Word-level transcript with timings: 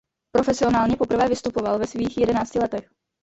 Profesionálně 0.31 0.95
poprvé 0.95 1.29
vystupoval 1.29 1.79
ve 1.79 1.87
svých 1.87 2.17
jedenácti 2.17 2.59
letech. 2.59 2.89